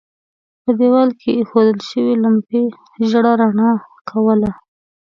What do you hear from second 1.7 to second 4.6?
شوې لمپې ژېړه رڼا کوله.